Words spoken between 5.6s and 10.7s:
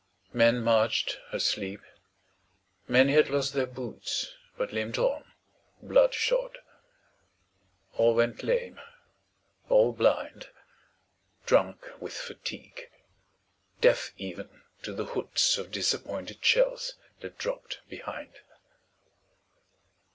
blood shod. All went lame; all blind;